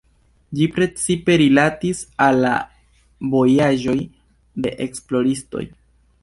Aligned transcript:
Ĝi 0.59 0.63
precipe 0.77 1.35
rilatis 1.41 2.01
al 2.27 2.41
la 2.45 2.53
vojaĝoj 3.35 3.97
de 4.67 4.73
esploristoj. 4.89 5.65